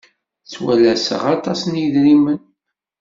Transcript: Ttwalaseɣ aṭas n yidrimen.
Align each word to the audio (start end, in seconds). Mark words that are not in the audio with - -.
Ttwalaseɣ 0.43 1.23
aṭas 1.35 1.61
n 1.65 1.73
yidrimen. 1.81 2.39